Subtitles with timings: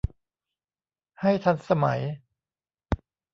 [1.21, 2.01] ให้ทันสมัย